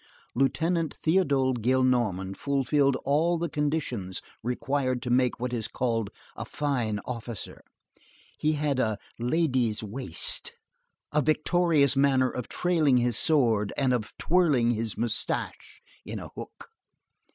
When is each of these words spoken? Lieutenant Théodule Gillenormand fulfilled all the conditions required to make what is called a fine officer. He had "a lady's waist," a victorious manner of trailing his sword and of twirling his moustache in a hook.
Lieutenant 0.33 0.97
Théodule 1.01 1.59
Gillenormand 1.59 2.35
fulfilled 2.35 2.97
all 3.05 3.37
the 3.37 3.47
conditions 3.51 4.19
required 4.41 4.99
to 5.03 5.11
make 5.11 5.39
what 5.39 5.53
is 5.53 5.67
called 5.67 6.09
a 6.35 6.43
fine 6.43 6.99
officer. 7.05 7.61
He 8.39 8.53
had 8.53 8.79
"a 8.79 8.97
lady's 9.19 9.83
waist," 9.83 10.53
a 11.11 11.21
victorious 11.21 11.95
manner 11.95 12.31
of 12.31 12.47
trailing 12.49 12.97
his 12.97 13.15
sword 13.15 13.71
and 13.77 13.93
of 13.93 14.11
twirling 14.17 14.71
his 14.71 14.97
moustache 14.97 15.83
in 16.03 16.17
a 16.17 16.29
hook. 16.29 16.69